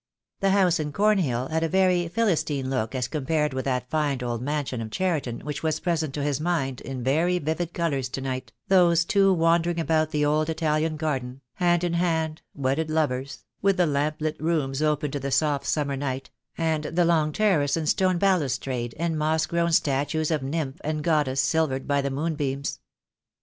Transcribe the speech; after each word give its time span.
The 0.39 0.49
house 0.49 0.79
in 0.79 0.91
Cornhill 0.93 1.47
had 1.49 1.61
a 1.61 1.69
very 1.69 2.07
Philistine 2.07 2.71
look 2.71 2.95
as 2.95 3.07
com 3.07 3.23
pared 3.27 3.53
with 3.53 3.65
that 3.65 3.87
fine 3.91 4.23
old 4.23 4.41
mansion 4.41 4.81
of 4.81 4.89
Cheriton 4.89 5.41
which 5.41 5.61
was 5.61 5.79
present 5.79 6.11
to 6.15 6.23
his 6.23 6.39
mind 6.41 6.81
in 6.81 7.03
very 7.03 7.37
vivid 7.37 7.71
colours 7.71 8.09
to 8.09 8.19
night, 8.21 8.51
those 8.67 9.05
two 9.05 9.31
wandering 9.31 9.79
about 9.79 10.09
the 10.09 10.25
old 10.25 10.49
Italian 10.49 10.97
garden, 10.97 11.41
hand 11.53 11.83
in 11.83 11.93
hand, 11.93 12.41
wedded 12.55 12.89
lovers, 12.89 13.45
with 13.61 13.77
the 13.77 13.85
lamplit 13.85 14.41
rooms 14.41 14.81
open 14.81 15.11
to 15.11 15.19
the 15.19 15.29
soft 15.29 15.67
summer 15.67 15.95
night, 15.95 16.31
and 16.57 16.85
the 16.85 17.05
long 17.05 17.31
terrace 17.31 17.77
and 17.77 17.87
stone 17.87 18.17
balus 18.17 18.57
trade 18.57 18.95
and 18.97 19.19
moss 19.19 19.45
grown 19.45 19.71
statues 19.71 20.31
of 20.31 20.41
nymph 20.41 20.81
and 20.83 21.03
goddess 21.03 21.39
silvered 21.41 21.87
by 21.87 22.01
the 22.01 22.09
moonbeams. 22.09 22.79